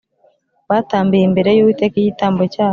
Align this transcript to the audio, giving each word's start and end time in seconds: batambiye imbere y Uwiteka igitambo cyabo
batambiye 0.69 1.23
imbere 1.25 1.49
y 1.53 1.61
Uwiteka 1.61 1.95
igitambo 1.99 2.41
cyabo 2.53 2.69